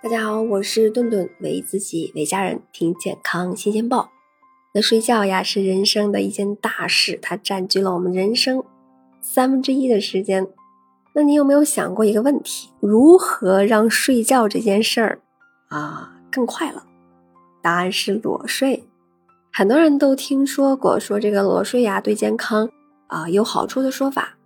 [0.00, 4.12] 大家好，我是顿顿，为自己为家人听健康新鲜报。
[4.72, 8.62] 那睡觉呀是人生的一件大事，它占据了我们人生
[9.20, 10.46] 三分之一的时间。
[11.16, 12.70] 那你有没有想过一个问题？
[12.78, 15.20] 如何让睡觉这件事儿
[15.66, 16.80] 啊更快乐？
[17.60, 18.84] 答案是裸睡。
[19.52, 22.70] 很多人都听说过说这个裸睡呀对健康
[23.08, 24.36] 啊有好处的说法。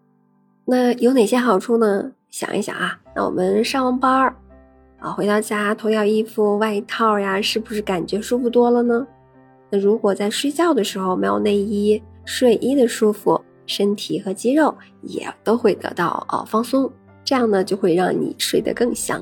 [0.65, 2.13] 那有哪些好处呢？
[2.31, 4.35] 想一想啊，那我们上完班儿。
[5.03, 9.05] 啊，回到家脱掉衣服、外套呀，是不是感觉舒服多了呢？
[9.69, 16.89] 那如果在睡觉的时候没有内衣、睡衣的舒服，身体和肌肉也都会得到啊放松，
[17.25, 19.21] 这样呢就会让你睡得更香。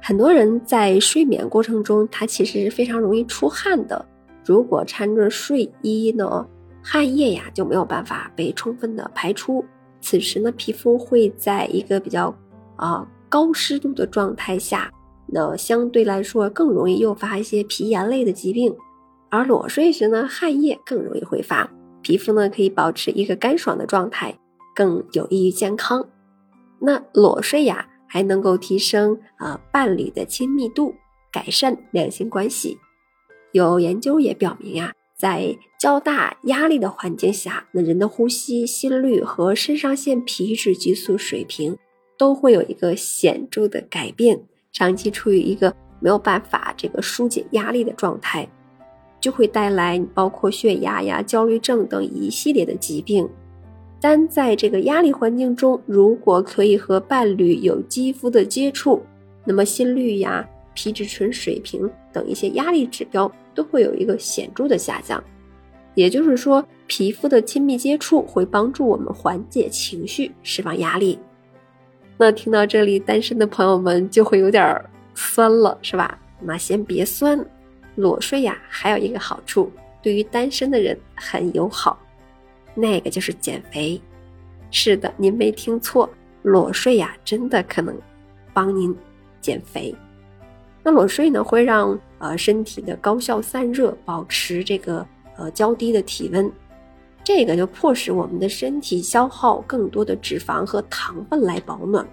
[0.00, 4.02] 很多人在睡眠过程中，他其实是非常容易出汗的。
[4.46, 6.46] 如果穿着睡衣呢，
[6.82, 9.62] 汗液呀就没有办法被充分的排出，
[10.00, 12.34] 此时呢皮肤会在一个比较
[12.76, 13.06] 啊。
[13.28, 14.92] 高湿度的状态下，
[15.26, 18.74] 那相对来说更容易诱发一些皮炎类的疾病，
[19.30, 21.70] 而裸睡时呢，汗液更容易挥发，
[22.02, 24.38] 皮肤呢可以保持一个干爽的状态，
[24.74, 26.08] 更有益于健康。
[26.78, 30.94] 那裸睡呀，还能够提升啊伴侣的亲密度，
[31.32, 32.78] 改善两性关系。
[33.52, 41.76] 有研究也表明呀，在较大压力的环境下，那人的呼吸、心率和肾上腺皮质激素水平。
[42.16, 44.40] 都会有一个显著的改变，
[44.72, 48.48] 长期处于一个没有办法这个疏解压力的状态，
[49.20, 53.28] 就会带来包括血压呀、焦虑症等一系列的疾病。
[54.00, 59.02] 但在这个压力环境中，如果可以和伴侣有肌肤的接触，
[59.44, 65.22] 那么心率呀、皮质醇水平等一些压力指标都会有一个显著的下降。
[65.94, 71.18] 也就是说，皮肤的亲密接触会帮助我们缓解情绪、释放压力。
[72.18, 74.82] 那听到这里，单身的朋友们就会有点
[75.14, 76.18] 酸了，是吧？
[76.40, 77.44] 那先别酸，
[77.94, 79.70] 裸睡呀，还有一个好处，
[80.02, 81.98] 对于单身的人很友好，
[82.74, 84.00] 那个就是减肥。
[84.70, 86.08] 是的，您没听错，
[86.42, 87.94] 裸睡呀，真的可能
[88.52, 88.94] 帮您
[89.40, 89.94] 减肥。
[90.82, 95.06] 那裸睡呢，会让呃身体的高效散热，保持这个
[95.36, 96.50] 呃较低的体温。
[97.26, 102.06] 这个就迫使我们的身体消耗更多的脂肪和糖分来保暖。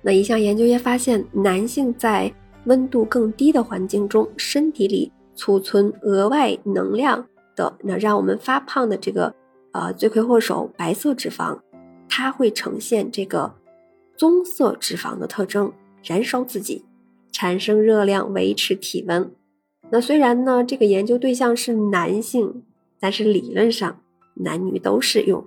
[0.00, 2.32] 那一项研究也发现，男性在
[2.66, 9.34] 温度更低的环境中，身体里储存额外能量的，那让我们发胖的这个
[9.72, 11.58] 呃罪魁祸首白色脂肪，
[12.08, 13.52] 它会呈现这个
[14.16, 15.72] 棕色脂肪的特征，
[16.04, 16.84] 燃烧自己，
[17.32, 19.32] 产生热量，维持体温。
[19.90, 22.62] 那虽然呢，这个研究对象是男性，
[23.00, 23.98] 但是理论上。
[24.38, 25.44] 男女都适用。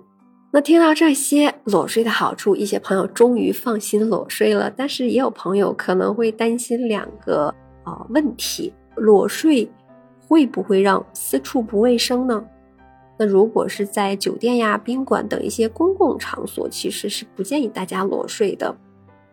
[0.52, 4.70] 那听到这些裸睡的好处，一些朋友终于放心裸睡了。
[4.70, 7.54] 但是也有朋友可能会担心两个
[7.84, 9.70] 啊问题：裸睡
[10.28, 12.44] 会不会让私处不卫生呢？
[13.18, 18.74] 那如果是在酒店呀、宾馆等一些公共场所，其实是不建议大家裸睡的。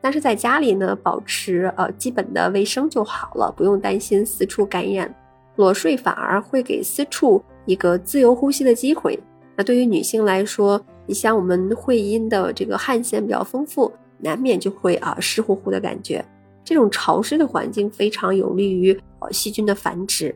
[0.01, 5.13] 但是在家里呢，保持呃基本的卫生就好了，不用担心私处感染。
[5.57, 9.19] 裸睡反而会给私处一个自由呼吸的机会。
[9.59, 16.23] 那对于女性来说，你像我们会阴的这个汗腺比较丰富，难免就会啊湿乎乎的感觉。
[16.63, 20.33] 这种潮湿的环境非常有利于呃细菌的繁殖，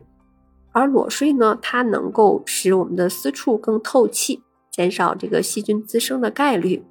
[0.72, 6.84] 而裸睡呢，它能够使我们的私处更透气，减少这个细菌滋生的概率。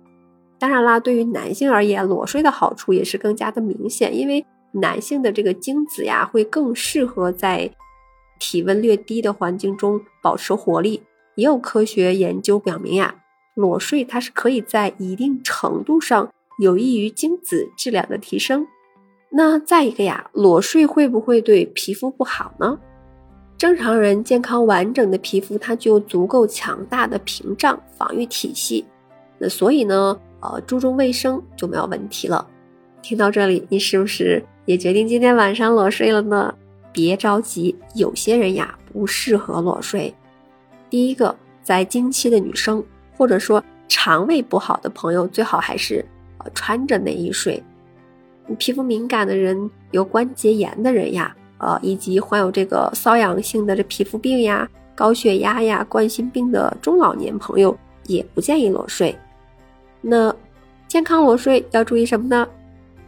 [0.58, 7.70] 当然啦，对于男性而言，裸睡的好处也是更加的明显，因为男性的这个精子呀，会更适合在
[8.40, 11.04] 体温略低的环境中保持活力。
[11.36, 13.16] 也有科学研究表明呀，
[13.56, 18.68] 裸睡它是可以在一定程度上有益于精子质量的提升。
[19.32, 22.80] 那再一个呀，裸睡会不会对皮肤不好呢？
[23.58, 28.86] 正常人健康完整的皮肤，它具有足够强大的屏障防御体系。
[29.40, 32.46] 那所以呢，呃，注重卫生就没有问题了。
[33.02, 36.54] 听到这里，你是不是也决定今天晚上裸睡了呢？
[36.92, 40.14] 别着急，有些人呀不适合裸睡。
[40.94, 42.84] 第一个，在经期的女生，
[43.18, 46.06] 或者说肠胃不好的朋友，最好还是
[46.38, 47.64] 呃穿着内衣睡。
[48.60, 57.76] 皮肤敏感的人、有关节炎的人呀，呃，以及患有这个瘙痒性的这皮肤病呀、高血压呀、冠心病的中老年朋友，
[58.06, 59.18] 也不建议裸睡。
[60.00, 60.32] 那
[60.88, 62.48] 健康裸睡要注意什么呢？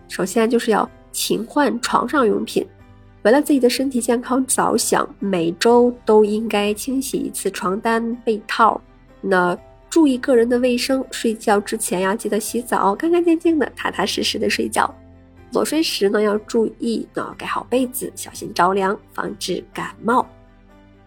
[0.08, 2.66] 首先就是要勤换床上用品。
[3.26, 8.80] 为了自己的身体健康着想，每周都应该清洗一次床单被套。
[9.20, 9.58] 那
[9.90, 14.94] 注意个人的卫生，睡觉之前要记得洗澡，干干净净的，踏踏实实的睡觉。
[15.54, 20.28] 裸睡时呢，要注意呢盖好被子，小心着凉，防止感冒。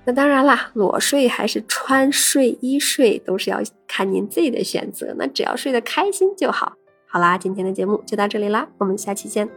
[0.05, 5.15] 那当然啦，裸睡还是穿睡衣睡，都是要看您自己的选择。
[5.17, 6.73] 那只要睡得开心就好。
[7.07, 9.49] 好啦，今天的节目就到这里啦，我们下期见。